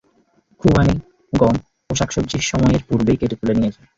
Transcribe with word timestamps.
খুবানী, 0.61 0.95
গম 1.33 1.55
ও 1.81 1.91
সকল 1.91 1.95
শাক-সবজি 1.99 2.37
সময়ের 2.51 2.81
পূর্বেই 2.87 3.19
কেটে 3.19 3.35
তুলে 3.39 3.53
নিয়ে 3.55 3.73
যায়। 3.75 3.87